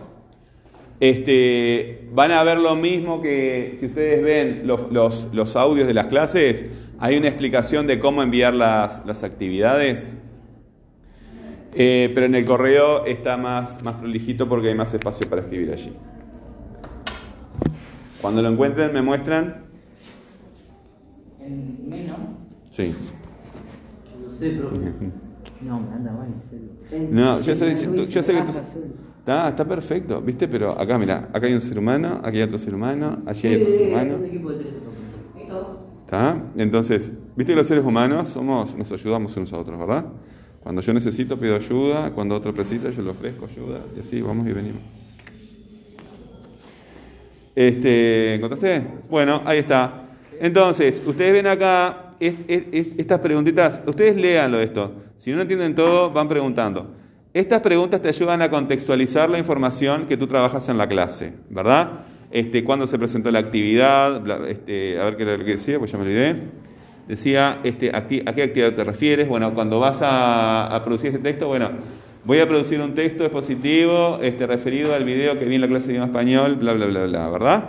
Este, 0.98 2.08
van 2.12 2.30
a 2.30 2.42
ver 2.44 2.58
lo 2.58 2.76
mismo 2.76 3.22
que 3.22 3.76
si 3.80 3.86
ustedes 3.86 4.22
ven 4.22 4.66
los, 4.66 4.92
los- 4.92 5.28
los 5.32 5.56
audios 5.56 5.86
de 5.86 5.94
las 5.94 6.06
clases, 6.06 6.64
hay 6.98 7.16
una 7.16 7.28
explicación 7.28 7.86
de 7.86 7.98
cómo 7.98 8.22
enviar 8.22 8.54
las, 8.54 9.04
las 9.06 9.24
actividades. 9.24 10.14
Eh, 11.74 12.10
pero 12.14 12.26
en 12.26 12.34
el 12.34 12.44
correo 12.44 13.06
está 13.06 13.36
más, 13.36 13.82
más 13.82 13.94
prolijito 13.94 14.48
porque 14.48 14.68
hay 14.68 14.74
más 14.74 14.92
espacio 14.92 15.28
para 15.30 15.40
escribir 15.42 15.72
allí. 15.72 15.92
Cuando 18.20 18.42
lo 18.42 18.50
encuentren, 18.50 18.92
me 18.92 19.00
muestran. 19.00 19.64
En 21.40 21.88
menos. 21.88 22.16
Sí. 22.70 22.94
No 24.40 24.48
sé, 24.48 24.50
profe. 24.50 24.76
No, 25.62 25.80
me 25.80 25.92
anda 25.92 26.12
serio. 26.48 27.10
No, 27.10 27.40
yo 27.40 27.54
sé, 27.54 27.86
tú- 27.88 28.04
yo 28.06 28.22
sé 28.22 28.32
que 28.34 28.42
tú- 28.42 28.52
Está, 29.20 29.50
está 29.50 29.64
perfecto, 29.66 30.20
¿viste? 30.22 30.48
Pero 30.48 30.78
acá, 30.80 30.98
mira, 30.98 31.28
acá 31.32 31.46
hay 31.46 31.52
un 31.52 31.60
ser 31.60 31.78
humano, 31.78 32.20
aquí 32.24 32.38
hay 32.38 32.42
otro 32.44 32.58
ser 32.58 32.74
humano, 32.74 33.18
allí 33.26 33.48
hay 33.48 33.54
otro 33.56 33.68
ser 33.68 33.84
humano. 33.84 34.14
¿Está? 36.04 36.42
Entonces, 36.56 37.12
¿viste 37.36 37.52
que 37.52 37.56
los 37.56 37.66
seres 37.66 37.84
humanos 37.84 38.30
somos, 38.30 38.74
nos 38.74 38.90
ayudamos 38.90 39.36
unos 39.36 39.52
a 39.52 39.58
otros, 39.58 39.78
¿verdad? 39.78 40.06
Cuando 40.62 40.80
yo 40.80 40.92
necesito, 40.94 41.38
pido 41.38 41.54
ayuda, 41.54 42.10
cuando 42.12 42.34
otro 42.34 42.52
precisa, 42.54 42.90
yo 42.90 43.02
le 43.02 43.10
ofrezco 43.10 43.44
ayuda, 43.46 43.80
y 43.96 44.00
así 44.00 44.20
vamos 44.22 44.46
y 44.46 44.52
venimos. 44.52 44.80
Este, 47.54 48.34
¿Encontraste? 48.34 48.82
Bueno, 49.08 49.42
ahí 49.44 49.58
está. 49.58 50.04
Entonces, 50.40 51.02
ustedes 51.06 51.32
ven 51.32 51.46
acá 51.46 52.09
es- 52.20 52.34
es- 52.46 52.62
es- 52.70 52.86
estas 52.98 53.18
preguntitas, 53.20 53.80
ustedes 53.86 54.14
léanlo 54.16 54.60
esto. 54.60 54.92
Si 55.16 55.32
no 55.32 55.40
entienden 55.42 55.74
todo, 55.74 56.10
van 56.10 56.28
preguntando. 56.28 56.94
Estas 57.32 57.60
preguntas 57.60 58.02
te 58.02 58.08
ayudan 58.08 58.42
a 58.42 58.50
contextualizar 58.50 59.30
la 59.30 59.38
información 59.38 60.06
que 60.06 60.16
tú 60.16 60.26
trabajas 60.26 60.68
en 60.68 60.78
la 60.78 60.88
clase, 60.88 61.32
¿verdad? 61.48 61.90
Este, 62.30 62.62
cuándo 62.64 62.86
se 62.86 62.98
presentó 62.98 63.30
la 63.30 63.38
actividad, 63.40 64.22
este, 64.48 64.98
a 64.98 65.04
ver 65.04 65.16
qué 65.16 65.22
era 65.24 65.36
lo 65.36 65.44
que 65.44 65.52
decía, 65.52 65.78
pues 65.78 65.90
ya 65.92 65.98
me 65.98 66.04
olvidé. 66.04 66.36
Decía, 67.08 67.58
este, 67.64 67.90
¿a, 67.94 68.06
qué, 68.06 68.22
actividad 68.26 68.72
te 68.74 68.84
refieres? 68.84 69.28
Bueno, 69.28 69.52
cuando 69.54 69.80
vas 69.80 70.00
a, 70.02 70.66
a 70.74 70.84
producir 70.84 71.08
este 71.10 71.20
texto, 71.20 71.48
bueno, 71.48 71.70
voy 72.24 72.38
a 72.38 72.46
producir 72.48 72.80
un 72.80 72.94
texto 72.94 73.24
expositivo 73.24 74.18
este, 74.22 74.46
referido 74.46 74.94
al 74.94 75.04
video 75.04 75.38
que 75.38 75.44
vi 75.44 75.56
en 75.56 75.60
la 75.62 75.68
clase 75.68 75.88
de 75.88 75.92
idioma 75.94 76.06
español, 76.06 76.56
bla, 76.56 76.72
bla, 76.74 76.86
bla, 76.86 77.06
bla, 77.06 77.30
¿verdad? 77.30 77.64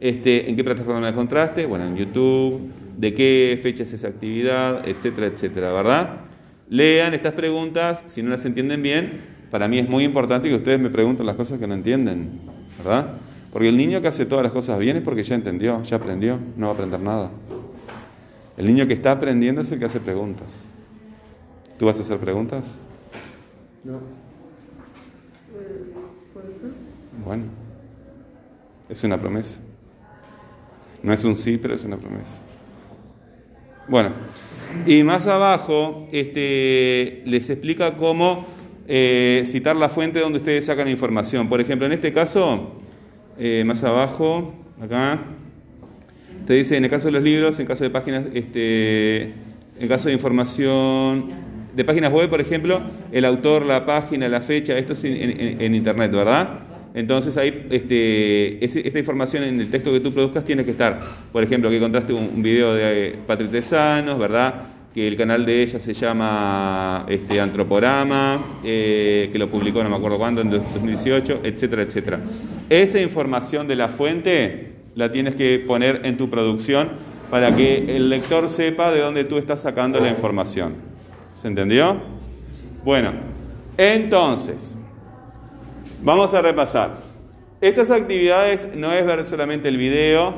Este, 0.00 0.50
¿En 0.50 0.56
qué 0.56 0.64
plataforma 0.64 1.00
me 1.00 1.08
encontraste? 1.08 1.64
Bueno, 1.64 1.86
en 1.86 1.96
YouTube. 1.96 2.60
¿De 2.96 3.14
qué 3.14 3.58
fecha 3.62 3.82
es 3.82 3.92
esa 3.92 4.08
actividad? 4.08 4.88
Etcétera, 4.88 5.26
etcétera, 5.26 5.72
¿verdad? 5.72 6.20
Lean 6.68 7.14
estas 7.14 7.34
preguntas, 7.34 8.04
si 8.06 8.22
no 8.22 8.30
las 8.30 8.44
entienden 8.44 8.82
bien, 8.82 9.20
para 9.50 9.68
mí 9.68 9.78
es 9.78 9.88
muy 9.88 10.04
importante 10.04 10.48
que 10.48 10.54
ustedes 10.54 10.80
me 10.80 10.88
pregunten 10.90 11.26
las 11.26 11.36
cosas 11.36 11.60
que 11.60 11.66
no 11.66 11.74
entienden, 11.74 12.40
¿verdad? 12.78 13.20
Porque 13.52 13.68
el 13.68 13.76
niño 13.76 14.00
que 14.00 14.08
hace 14.08 14.24
todas 14.24 14.42
las 14.42 14.52
cosas 14.52 14.78
bien 14.78 14.96
es 14.96 15.02
porque 15.02 15.22
ya 15.22 15.34
entendió, 15.34 15.82
ya 15.82 15.96
aprendió, 15.96 16.38
no 16.56 16.66
va 16.66 16.72
a 16.72 16.74
aprender 16.74 17.00
nada. 17.00 17.30
El 18.56 18.66
niño 18.66 18.86
que 18.86 18.94
está 18.94 19.12
aprendiendo 19.12 19.60
es 19.60 19.70
el 19.72 19.78
que 19.78 19.84
hace 19.84 20.00
preguntas. 20.00 20.72
¿Tú 21.78 21.86
vas 21.86 21.98
a 21.98 22.02
hacer 22.02 22.18
preguntas? 22.18 22.78
No. 23.84 24.00
Bueno, 27.24 27.44
es 28.88 29.04
una 29.04 29.18
promesa. 29.18 29.60
No 31.02 31.12
es 31.12 31.24
un 31.24 31.36
sí, 31.36 31.58
pero 31.58 31.74
es 31.74 31.84
una 31.84 31.96
promesa. 31.96 32.40
Bueno, 33.88 34.10
y 34.86 35.02
más 35.02 35.26
abajo 35.26 36.02
este, 36.12 37.22
les 37.26 37.50
explica 37.50 37.96
cómo 37.96 38.46
eh, 38.88 39.42
citar 39.46 39.76
la 39.76 39.88
fuente 39.88 40.20
donde 40.20 40.38
ustedes 40.38 40.66
sacan 40.66 40.88
información. 40.88 41.48
Por 41.48 41.60
ejemplo, 41.60 41.86
en 41.86 41.92
este 41.92 42.12
caso, 42.12 42.72
eh, 43.38 43.64
más 43.66 43.82
abajo, 43.84 44.54
acá, 44.80 45.20
te 46.46 46.54
dice 46.54 46.76
en 46.76 46.84
el 46.84 46.90
caso 46.90 47.06
de 47.08 47.12
los 47.12 47.22
libros, 47.22 47.58
en 47.60 47.66
caso 47.66 47.84
de 47.84 47.90
páginas, 47.90 48.24
este, 48.34 49.32
en 49.78 49.88
caso 49.88 50.08
de 50.08 50.14
información 50.14 51.30
de 51.74 51.84
páginas 51.84 52.12
web, 52.12 52.28
por 52.28 52.40
ejemplo, 52.40 52.82
el 53.12 53.24
autor, 53.24 53.64
la 53.64 53.86
página, 53.86 54.28
la 54.28 54.40
fecha, 54.42 54.76
esto 54.76 54.92
es 54.92 55.04
en, 55.04 55.14
en- 55.16 55.60
en 55.60 55.74
internet, 55.74 56.10
¿verdad? 56.12 56.60
Entonces 56.94 57.36
ahí 57.36 57.66
este, 57.70 58.64
esta 58.64 58.98
información 58.98 59.44
en 59.44 59.60
el 59.60 59.70
texto 59.70 59.90
que 59.92 60.00
tú 60.00 60.12
produzcas 60.12 60.44
tiene 60.44 60.64
que 60.64 60.72
estar. 60.72 61.00
Por 61.32 61.42
ejemplo, 61.42 61.70
que 61.70 61.76
encontraste 61.76 62.12
un, 62.12 62.30
un 62.34 62.42
video 62.42 62.74
de 62.74 63.08
eh, 63.08 63.18
Patri 63.26 63.48
Tesanos, 63.48 64.18
¿verdad? 64.18 64.54
Que 64.94 65.08
el 65.08 65.16
canal 65.16 65.46
de 65.46 65.62
ella 65.62 65.80
se 65.80 65.94
llama 65.94 67.06
este, 67.08 67.40
Antroporama, 67.40 68.58
eh, 68.62 69.30
que 69.32 69.38
lo 69.38 69.48
publicó 69.48 69.82
no 69.82 69.88
me 69.88 69.96
acuerdo 69.96 70.18
cuándo, 70.18 70.42
en 70.42 70.50
2018, 70.50 71.40
etcétera, 71.42 71.82
etcétera. 71.82 72.20
Esa 72.68 73.00
información 73.00 73.66
de 73.66 73.76
la 73.76 73.88
fuente 73.88 74.72
la 74.94 75.10
tienes 75.10 75.34
que 75.34 75.58
poner 75.66 76.02
en 76.04 76.18
tu 76.18 76.28
producción 76.28 76.90
para 77.30 77.56
que 77.56 77.96
el 77.96 78.10
lector 78.10 78.50
sepa 78.50 78.92
de 78.92 79.00
dónde 79.00 79.24
tú 79.24 79.38
estás 79.38 79.62
sacando 79.62 79.98
la 79.98 80.10
información. 80.10 80.74
¿Se 81.34 81.48
entendió? 81.48 81.96
Bueno, 82.84 83.12
entonces, 83.78 84.76
vamos 86.02 86.34
a 86.34 86.42
repasar. 86.42 87.00
Estas 87.60 87.90
actividades 87.90 88.68
no 88.74 88.92
es 88.92 89.06
ver 89.06 89.24
solamente 89.24 89.68
el 89.68 89.76
video, 89.76 90.34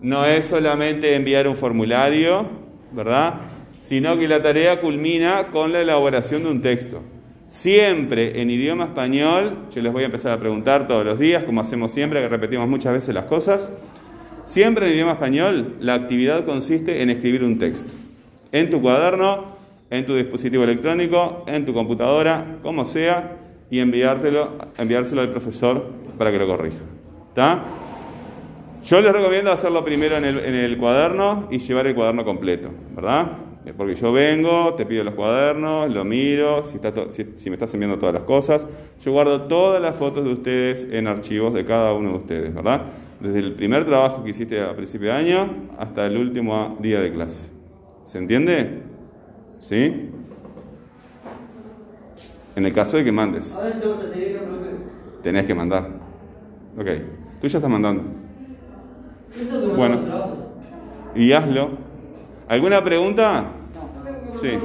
no 0.00 0.24
es 0.24 0.46
solamente 0.46 1.14
enviar 1.14 1.46
un 1.46 1.56
formulario, 1.56 2.46
¿verdad? 2.92 3.34
Sino 3.82 4.18
que 4.18 4.28
la 4.28 4.42
tarea 4.42 4.80
culmina 4.80 5.48
con 5.48 5.72
la 5.72 5.82
elaboración 5.82 6.44
de 6.44 6.50
un 6.50 6.62
texto. 6.62 7.02
Siempre 7.48 8.40
en 8.40 8.50
idioma 8.50 8.84
español, 8.84 9.56
yo 9.74 9.82
les 9.82 9.92
voy 9.92 10.02
a 10.02 10.06
empezar 10.06 10.32
a 10.32 10.38
preguntar 10.38 10.86
todos 10.86 11.04
los 11.04 11.18
días, 11.18 11.44
como 11.44 11.60
hacemos 11.60 11.92
siempre, 11.92 12.20
que 12.20 12.28
repetimos 12.28 12.68
muchas 12.68 12.92
veces 12.92 13.14
las 13.14 13.24
cosas. 13.24 13.72
Siempre 14.44 14.86
en 14.86 14.94
idioma 14.94 15.12
español, 15.12 15.76
la 15.80 15.94
actividad 15.94 16.44
consiste 16.44 17.02
en 17.02 17.10
escribir 17.10 17.44
un 17.44 17.58
texto. 17.58 17.94
En 18.52 18.70
tu 18.70 18.80
cuaderno, 18.80 19.56
en 19.90 20.04
tu 20.04 20.14
dispositivo 20.14 20.64
electrónico, 20.64 21.44
en 21.46 21.64
tu 21.64 21.72
computadora, 21.72 22.58
como 22.62 22.84
sea, 22.84 23.37
y 23.70 23.80
enviártelo, 23.80 24.48
enviárselo 24.78 25.20
al 25.20 25.30
profesor 25.30 25.86
para 26.16 26.30
que 26.32 26.38
lo 26.38 26.46
corrija. 26.46 26.84
¿Está? 27.28 27.64
Yo 28.84 29.00
les 29.00 29.12
recomiendo 29.12 29.50
hacerlo 29.50 29.84
primero 29.84 30.16
en 30.16 30.24
el, 30.24 30.38
en 30.38 30.54
el 30.54 30.78
cuaderno 30.78 31.48
y 31.50 31.58
llevar 31.58 31.86
el 31.86 31.94
cuaderno 31.94 32.24
completo, 32.24 32.70
¿verdad? 32.94 33.32
Eh, 33.66 33.74
Porque 33.76 33.94
yo 33.96 34.12
vengo, 34.12 34.74
te 34.74 34.86
pido 34.86 35.04
los 35.04 35.14
cuadernos, 35.14 35.90
lo 35.90 36.04
miro, 36.04 36.64
si, 36.64 36.78
si 37.36 37.50
me 37.50 37.54
estás 37.54 37.74
enviando 37.74 37.98
todas 37.98 38.14
las 38.14 38.22
cosas. 38.22 38.66
Yo 39.00 39.12
guardo 39.12 39.42
todas 39.42 39.82
las 39.82 39.96
fotos 39.96 40.24
de 40.24 40.32
ustedes 40.32 40.88
en 40.90 41.06
archivos 41.06 41.52
de 41.52 41.64
cada 41.64 41.92
uno 41.92 42.12
de 42.12 42.16
ustedes, 42.18 42.54
¿verdad? 42.54 42.82
Desde 43.20 43.40
el 43.40 43.54
primer 43.54 43.84
trabajo 43.84 44.22
que 44.22 44.30
hiciste 44.30 44.60
a 44.62 44.74
principio 44.76 45.08
de 45.08 45.14
año 45.14 45.46
hasta 45.76 46.06
el 46.06 46.16
último 46.16 46.78
día 46.80 47.00
de 47.00 47.12
clase. 47.12 47.50
¿Se 48.04 48.18
entiende? 48.18 48.82
¿Sí? 49.58 50.10
En 52.58 52.66
el 52.66 52.72
caso 52.72 52.96
de 52.96 53.04
que 53.04 53.12
mandes. 53.12 53.56
Tenés 55.22 55.46
que 55.46 55.54
mandar. 55.54 55.90
Ok. 56.76 56.86
Tú 57.40 57.46
ya 57.46 57.58
estás 57.58 57.70
mandando. 57.70 58.02
Bueno. 59.76 60.00
Y 61.14 61.30
hazlo. 61.30 61.70
¿Alguna 62.48 62.82
pregunta? 62.82 63.44
Sí. 64.40 64.58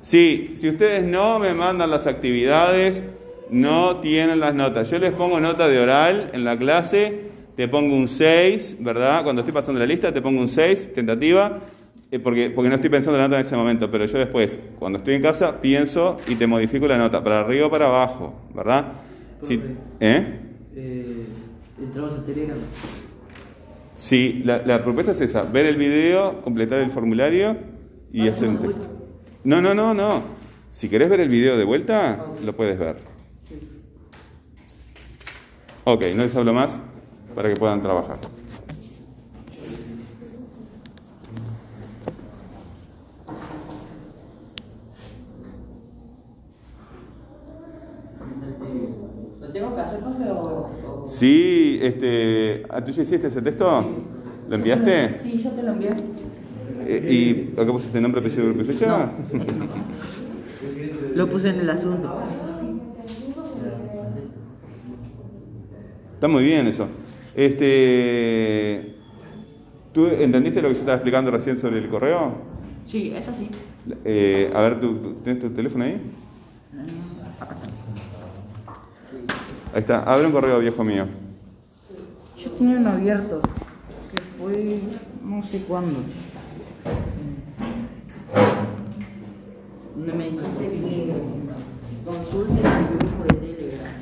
Sí, 0.00 0.52
si 0.54 0.68
ustedes 0.68 1.02
no 1.02 1.40
me 1.40 1.54
mandan 1.54 1.90
las 1.90 2.06
actividades, 2.06 3.02
no 3.50 3.96
tienen 3.96 4.38
las 4.38 4.54
notas. 4.54 4.88
Yo 4.92 5.00
les 5.00 5.10
pongo 5.10 5.40
nota 5.40 5.66
de 5.66 5.80
oral 5.80 6.30
en 6.32 6.44
la 6.44 6.56
clase, 6.56 7.32
te 7.56 7.66
pongo 7.66 7.96
un 7.96 8.06
6, 8.06 8.76
¿verdad? 8.78 9.24
Cuando 9.24 9.40
estoy 9.40 9.52
pasando 9.52 9.80
la 9.80 9.86
lista, 9.86 10.14
te 10.14 10.22
pongo 10.22 10.40
un 10.40 10.48
6, 10.48 10.92
tentativa, 10.92 11.58
porque, 12.18 12.50
porque 12.50 12.68
no 12.68 12.74
estoy 12.74 12.90
pensando 12.90 13.16
en 13.16 13.22
la 13.22 13.28
nota 13.28 13.38
en 13.40 13.46
ese 13.46 13.56
momento, 13.56 13.90
pero 13.90 14.04
yo 14.04 14.18
después, 14.18 14.58
cuando 14.78 14.98
estoy 14.98 15.14
en 15.14 15.22
casa, 15.22 15.60
pienso 15.60 16.18
y 16.26 16.34
te 16.34 16.46
modifico 16.46 16.88
la 16.88 16.98
nota, 16.98 17.22
para 17.22 17.40
arriba 17.40 17.66
o 17.66 17.70
para 17.70 17.86
abajo, 17.86 18.34
¿verdad? 18.52 18.92
Si-. 19.42 19.60
¿Eh? 20.00 20.40
Eh, 20.74 21.26
entramos 21.78 22.18
a 22.18 22.24
Telegram. 22.24 22.58
Sí, 23.94 24.42
la, 24.44 24.58
la 24.66 24.82
propuesta 24.82 25.12
es 25.12 25.20
esa, 25.20 25.42
ver 25.42 25.66
el 25.66 25.76
video, 25.76 26.42
completar 26.42 26.80
el 26.80 26.90
formulario 26.90 27.56
y 28.12 28.26
Ah, 28.26 28.32
hacer 28.32 28.48
un 28.48 28.58
texto. 28.58 28.88
No, 29.44 29.62
no, 29.62 29.74
no, 29.74 29.94
no. 29.94 30.22
Si 30.70 30.88
querés 30.88 31.08
ver 31.08 31.20
el 31.20 31.28
video 31.28 31.56
de 31.56 31.64
vuelta, 31.64 32.26
lo 32.44 32.56
puedes 32.56 32.78
ver. 32.78 32.96
Ok, 35.84 36.02
no 36.14 36.24
les 36.24 36.34
hablo 36.34 36.52
más 36.52 36.80
para 37.34 37.48
que 37.48 37.56
puedan 37.56 37.82
trabajar. 37.82 38.18
Tengo 49.60 49.74
que 49.74 49.80
hacer, 49.80 50.00
profe, 50.00 50.24
o...? 50.30 50.34
o- 50.36 50.70
Sí, 51.06 51.78
este, 51.82 52.62
¿a 52.68 52.84
¿tú 52.84 52.92
ya 52.92 53.02
hiciste 53.02 53.26
ese 53.26 53.42
texto? 53.42 53.84
¿Lo 54.48 54.54
enviaste? 54.56 55.18
Sí, 55.22 55.36
ya 55.36 55.50
te 55.50 55.62
lo 55.62 55.72
envié. 55.72 55.90
Eh, 56.86 57.52
¿Y 57.56 57.60
acá 57.60 57.72
pusiste 57.72 58.00
nombre, 58.00 58.20
apellido, 58.20 58.46
grupo 58.46 58.62
y 58.62 58.64
fecha? 58.64 59.10
Lo 61.14 61.28
puse 61.28 61.48
en 61.50 61.60
el 61.60 61.70
asunto. 61.70 62.08
Está 66.14 66.28
muy 66.28 66.44
bien 66.44 66.66
eso. 66.66 66.86
Este, 67.34 68.94
¿Tú 69.92 70.06
entendiste 70.06 70.62
lo 70.62 70.68
que 70.68 70.74
yo 70.74 70.80
estaba 70.80 70.96
explicando 70.96 71.30
recién 71.30 71.58
sobre 71.58 71.78
el 71.78 71.88
correo? 71.88 72.34
Sí, 72.86 73.12
es 73.16 73.28
así. 73.28 73.48
Eh, 74.04 74.50
a 74.54 74.60
ver, 74.62 74.80
¿tú, 74.80 74.94
tú- 74.96 75.14
¿tienes 75.24 75.42
tu 75.42 75.50
teléfono 75.50 75.84
ahí? 75.84 76.00
Ahí 79.72 79.80
está, 79.80 80.02
abre 80.02 80.26
un 80.26 80.32
correo 80.32 80.58
viejo 80.58 80.82
mío. 80.84 81.06
Yo 82.36 82.50
tenía 82.52 82.78
uno 82.78 82.90
abierto, 82.90 83.40
que 84.14 84.22
fue 84.38 84.80
no 85.22 85.42
sé 85.42 85.58
cuándo. 85.68 86.00
Donde 89.96 90.12
me 90.12 90.24
dijiste 90.24 90.48
que 90.68 91.12
consulte 92.04 92.52
el 92.60 92.98
grupo 92.98 93.24
de 93.24 93.34
Telegram. 93.54 93.92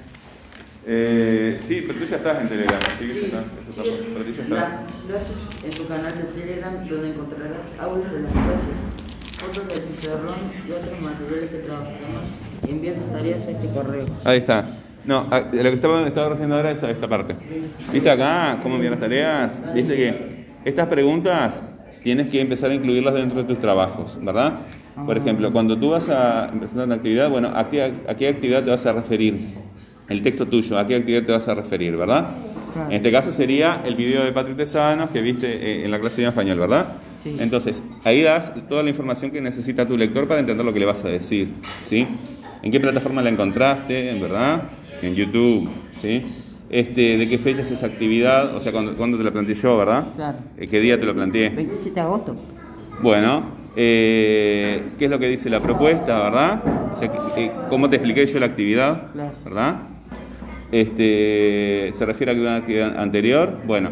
Eh, 0.87 1.61
sí, 1.63 1.85
pero 1.87 1.99
tú 1.99 2.05
ya 2.07 2.17
estás 2.17 2.41
en 2.43 2.49
Telegram, 2.49 2.79
así 2.95 3.07
que 3.07 3.13
Sí, 3.13 3.19
está, 3.27 3.39
eso 3.39 3.71
está, 3.71 3.83
sí, 3.83 4.49
la- 4.49 4.57
está. 4.59 4.83
lo 5.09 5.17
haces 5.17 5.37
en 5.65 5.71
tu 5.71 5.87
canal 5.89 6.17
de 6.17 6.25
Telegram 6.25 6.89
donde 6.89 7.11
encontrarás 7.11 7.75
audios 7.81 8.13
de 8.13 8.21
las 8.23 8.33
clases, 8.33 9.39
fotos 9.41 9.69
del 9.69 9.83
pizarrón 9.83 10.37
y 10.67 10.71
otros 10.71 11.01
materiales 11.01 11.51
que 11.51 11.59
trabajaremos 11.59 12.23
y 12.67 12.71
envía 12.71 12.95
tus 12.95 13.13
tareas 13.13 13.47
a 13.47 13.51
este 13.51 13.69
correo. 13.69 14.07
Ahí 14.25 14.39
está. 14.39 14.65
No, 15.09 15.27
a- 15.31 15.41
de 15.41 15.63
lo 15.65 15.71
que 15.71 15.77
estaba, 15.77 16.07
estaba 16.07 16.29
refiriendo 16.29 16.57
ahora 16.57 16.71
es 16.71 16.83
a 16.83 16.91
esta 16.91 17.09
parte. 17.09 17.35
¿Viste 17.91 18.11
acá 18.11 18.59
cómo 18.63 18.75
enviar 18.75 18.91
las 18.91 19.01
tareas? 19.01 19.59
¿Viste 19.75 19.97
que 19.97 20.45
estas 20.67 20.87
preguntas 20.87 21.63
tienes 22.03 22.27
que 22.29 22.39
empezar 22.43 22.71
a 22.71 22.75
incluirlas 22.75 23.15
dentro 23.15 23.39
de 23.43 23.45
tus 23.49 23.59
trabajos, 23.59 24.19
¿verdad? 24.23 24.59
Por 25.07 25.17
ejemplo, 25.17 25.51
cuando 25.51 25.79
tú 25.79 25.91
vas 25.93 26.11
a 26.11 26.51
empezar 26.53 26.85
una 26.85 26.97
actividad, 26.97 27.31
bueno, 27.31 27.51
¿a 27.55 27.71
qué, 27.71 27.95
a 28.07 28.15
qué 28.15 28.29
actividad 28.29 28.63
te 28.65 28.69
vas 28.71 28.85
a 28.85 28.93
referir? 28.93 29.49
El 30.11 30.23
texto 30.23 30.47
tuyo, 30.47 30.79
¿a 30.79 30.87
qué 30.87 30.97
actividad 30.97 31.23
te 31.23 31.33
vas 31.33 31.49
a 31.49 31.55
referir, 31.55 31.97
verdad? 31.97 32.29
Claro. 32.75 32.91
En 32.91 32.97
este 32.97 33.11
caso 33.11 33.31
sería 33.31 33.81
el 33.87 33.95
video 33.95 34.23
de 34.25 34.33
Patrick 34.33 34.59
Tesanos 34.59 35.09
que 35.09 35.23
viste 35.23 35.47
eh, 35.47 35.85
en 35.87 35.91
la 35.91 35.99
clase 36.01 36.21
de 36.21 36.29
español, 36.29 36.59
¿verdad? 36.59 36.87
Sí. 37.25 37.35
Entonces, 37.39 37.81
ahí 38.05 38.21
das 38.21 38.53
toda 38.69 38.83
la 38.83 38.91
información 38.91 39.31
que 39.31 39.41
necesita 39.41 39.87
tu 39.87 39.97
lector 39.97 40.29
para 40.29 40.41
entender 40.41 40.67
lo 40.67 40.73
que 40.75 40.81
le 40.81 40.87
vas 40.87 41.03
a 41.03 41.09
decir, 41.09 41.49
¿sí? 41.81 42.07
¿En 42.61 42.73
qué 42.73 42.81
plataforma 42.81 43.23
la 43.23 43.31
encontraste, 43.31 44.19
verdad? 44.21 44.63
En 45.03 45.15
YouTube, 45.15 45.69
¿sí? 46.01 46.23
Este, 46.71 47.17
¿De 47.17 47.29
qué 47.29 47.39
fecha 47.39 47.63
es 47.63 47.71
esa 47.71 47.87
actividad? 47.87 48.55
O 48.55 48.61
sea, 48.61 48.73
¿cuándo, 48.73 48.95
cuándo 48.95 49.17
te 49.17 49.25
la 49.25 49.31
planteé 49.31 49.55
yo, 49.55 49.77
verdad? 49.79 50.09
Claro. 50.17 50.39
Eh, 50.59 50.67
¿Qué 50.69 50.81
día 50.81 50.99
te 51.01 51.07
lo 51.07 51.15
planteé? 51.15 51.49
27 51.51 51.95
de 51.95 52.01
agosto. 52.01 52.35
Bueno, 53.01 53.43
eh, 53.77 54.83
¿qué 54.99 55.05
es 55.07 55.11
lo 55.11 55.19
que 55.19 55.29
dice 55.29 55.49
la 55.49 55.61
propuesta, 55.63 56.23
verdad? 56.23 56.63
O 56.93 56.97
sea, 56.97 57.11
¿cómo 57.69 57.89
te 57.89 57.97
expliqué 57.97 58.27
yo 58.27 58.39
la 58.41 58.47
actividad, 58.47 59.13
Claro. 59.13 59.33
verdad? 59.45 59.77
Este, 60.73 61.91
¿Se 61.95 62.05
refiere 62.05 62.33
a 62.33 62.35
una 62.35 62.57
actividad 62.57 62.99
anterior? 62.99 63.57
Bueno, 63.67 63.91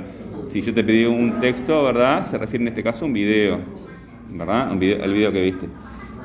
si 0.49 0.61
yo 0.61 0.75
te 0.75 0.85
pedí 0.85 1.05
un 1.07 1.41
texto, 1.41 1.83
¿verdad? 1.85 2.27
Se 2.27 2.37
refiere 2.37 2.65
en 2.65 2.69
este 2.69 2.83
caso 2.83 3.05
a 3.05 3.09
un 3.09 3.15
video, 3.15 3.59
¿verdad? 4.33 4.71
Un 4.73 4.79
video, 4.79 5.03
el 5.03 5.13
video 5.15 5.33
que 5.33 5.43
viste. 5.43 5.67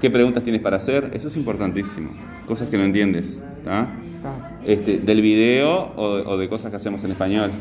¿Qué 0.01 0.09
preguntas 0.09 0.43
tienes 0.43 0.61
para 0.61 0.77
hacer? 0.77 1.11
Eso 1.13 1.27
es 1.29 1.37
importantísimo. 1.37 2.09
Cosas 2.47 2.69
que 2.69 2.77
no 2.77 2.83
entiendes, 2.83 3.41
¿está? 3.59 3.87
Este, 4.65 4.99
del 4.99 5.21
video 5.21 5.93
o, 5.95 6.03
o 6.03 6.37
de 6.37 6.49
cosas 6.49 6.71
que 6.71 6.77
hacemos 6.77 7.03
en 7.03 7.11
español. 7.11 7.51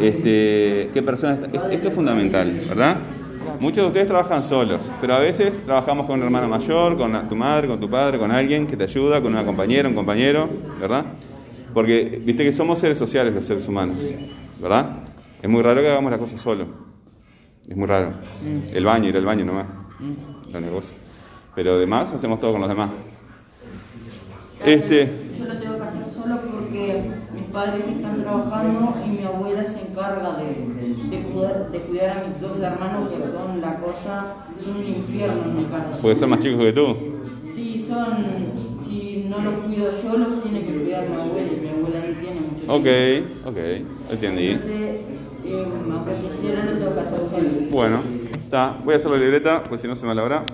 Este, 0.00 0.90
¿Qué 0.92 1.02
personas? 1.02 1.38
Esto 1.70 1.88
es 1.88 1.94
fundamental, 1.94 2.52
¿verdad? 2.68 2.96
Muchos 3.60 3.84
de 3.84 3.86
ustedes 3.88 4.06
trabajan 4.06 4.42
solos, 4.42 4.90
pero 5.00 5.14
a 5.14 5.18
veces 5.18 5.64
trabajamos 5.64 6.06
con 6.06 6.18
un 6.18 6.24
hermano 6.24 6.48
mayor, 6.48 6.96
con 6.96 7.28
tu 7.28 7.36
madre, 7.36 7.68
con 7.68 7.80
tu 7.80 7.88
padre, 7.88 8.18
con 8.18 8.30
alguien 8.30 8.66
que 8.66 8.76
te 8.76 8.84
ayuda, 8.84 9.22
con 9.22 9.32
una 9.32 9.44
compañera, 9.44 9.88
un 9.88 9.94
compañero, 9.94 10.48
¿verdad? 10.80 11.04
Porque 11.72 12.20
viste 12.24 12.44
que 12.44 12.52
somos 12.52 12.78
seres 12.78 12.98
sociales 12.98 13.34
los 13.34 13.44
seres 13.44 13.66
humanos, 13.68 13.96
¿verdad? 14.60 14.98
Es 15.42 15.48
muy 15.48 15.62
raro 15.62 15.80
que 15.80 15.88
hagamos 15.88 16.10
las 16.10 16.20
cosas 16.20 16.40
solo. 16.40 16.66
Es 17.68 17.76
muy 17.76 17.86
raro. 17.86 18.12
El 18.72 18.84
baño, 18.84 19.08
ir 19.08 19.16
al 19.16 19.24
baño 19.24 19.44
nomás. 19.44 19.66
Los 20.52 20.62
negocios. 20.62 20.96
Pero 21.54 21.74
además 21.74 22.12
hacemos 22.12 22.40
todo 22.40 22.52
con 22.52 22.60
los 22.60 22.68
demás. 22.68 22.90
Este, 24.64 25.10
Yo 25.38 25.44
lo 25.46 25.54
tengo 25.58 25.76
que 25.76 25.82
hacer 25.82 26.02
solo 26.14 26.40
porque 26.50 27.10
mis 27.34 27.44
padres 27.52 27.84
están 27.96 28.20
trabajando 28.22 28.94
y 29.06 29.10
mi 29.10 29.24
abuela 29.24 29.62
se 29.64 29.80
encarga 29.82 30.36
de, 30.38 31.10
de, 31.10 31.22
cuidar, 31.22 31.70
de 31.70 31.78
cuidar 31.80 32.18
a 32.18 32.26
mis 32.28 32.40
dos 32.40 32.60
hermanos 32.60 33.10
que 33.10 33.22
son 33.30 33.60
la 33.60 33.76
cosa, 33.78 34.36
son 34.62 34.76
un 34.76 34.86
infierno 34.86 35.42
en 35.44 35.56
mi 35.58 35.64
casa. 35.64 35.98
porque 36.00 36.16
son 36.16 36.30
más 36.30 36.40
chicos 36.40 36.60
que 36.64 36.72
tú. 36.72 36.96
Sí, 37.54 37.86
son, 37.86 38.78
si 38.78 39.26
no 39.28 39.38
los 39.38 39.54
cuido 39.54 39.90
yo, 40.02 40.16
los 40.18 40.42
tiene 40.42 40.60
que 40.64 40.72
cuidar 40.80 41.08
mi 41.08 41.14
abuela 41.16 41.52
y 41.52 41.60
mi 41.60 41.68
abuela 41.68 42.00
no 42.08 42.20
tiene 42.20 42.40
mucho 42.40 42.72
Ok, 42.72 42.82
tiempo. 42.82 43.48
ok, 43.50 44.12
entendí. 44.12 44.48
Entonces, 44.48 45.00
eh, 45.46 45.66
aunque 45.92 46.14
quisiera, 46.22 46.64
lo 46.64 46.72
tengo 46.72 46.94
que 46.94 47.00
hacer 47.00 47.18
solo. 47.28 47.48
Bueno, 47.70 48.02
está. 48.32 48.78
Voy 48.82 48.94
a 48.94 48.96
hacer 48.96 49.10
la 49.10 49.18
libreta, 49.18 49.62
pues 49.62 49.80
si 49.82 49.86
no 49.86 49.94
se 49.94 50.06
me 50.06 50.14
la. 50.14 50.44